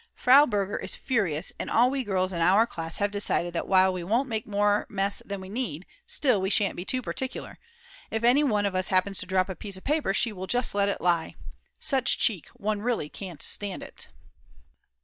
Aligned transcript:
Frau 0.15 0.47
Berger 0.47 0.77
is 0.79 0.95
furious, 0.95 1.53
and 1.59 1.69
all 1.69 1.91
we 1.91 2.03
girls 2.03 2.33
in 2.33 2.41
our 2.41 2.65
class 2.65 2.97
have 2.97 3.11
decided 3.11 3.53
that 3.53 3.67
while 3.67 3.93
we 3.93 4.03
won't 4.03 4.27
make 4.27 4.47
more 4.47 4.87
mess 4.89 5.21
than 5.27 5.39
we 5.39 5.47
need, 5.47 5.85
still, 6.07 6.41
we 6.41 6.49
shan't 6.49 6.75
be 6.75 6.83
too 6.83 7.03
particular. 7.03 7.59
If 8.09 8.23
any 8.23 8.43
one 8.43 8.65
of 8.65 8.73
us 8.73 8.87
happens 8.87 9.19
to 9.19 9.27
drop 9.27 9.47
a 9.47 9.55
piece 9.55 9.77
of 9.77 9.83
paper 9.83 10.15
she 10.15 10.33
will 10.33 10.47
just 10.47 10.73
let 10.73 10.89
it 10.89 11.01
lie. 11.01 11.35
Such 11.79 12.17
cheek, 12.17 12.47
one 12.55 12.81
really 12.81 13.09
can't 13.09 13.43
stand 13.43 13.83
it! 13.83 14.07